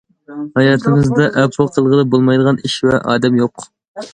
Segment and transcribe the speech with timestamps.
[0.59, 3.69] ھاياتىمىزدا ئەپۇ قىلغىلى بولمايدىغان ئىش ۋە ئادەم يوق.